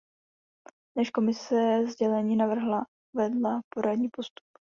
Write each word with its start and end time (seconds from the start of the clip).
Než 0.95 1.11
Komise 1.11 1.85
sdělení 1.87 2.35
navrhla, 2.35 2.85
vedla 3.15 3.61
poradní 3.69 4.09
postup. 4.13 4.45